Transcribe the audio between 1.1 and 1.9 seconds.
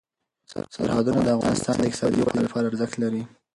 د افغانستان د